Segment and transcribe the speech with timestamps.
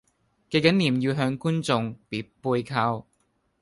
[0.49, 3.05] 記緊臉要向觀眾別背靠